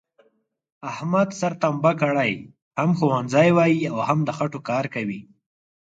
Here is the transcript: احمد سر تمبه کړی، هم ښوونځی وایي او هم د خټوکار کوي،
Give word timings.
احمد 0.91 1.27
سر 1.39 1.51
تمبه 1.63 1.91
کړی، 2.01 2.31
هم 2.79 2.89
ښوونځی 2.97 3.49
وایي 3.57 3.81
او 3.91 3.97
هم 4.07 4.19
د 4.27 4.29
خټوکار 4.37 4.85
کوي، 4.95 5.21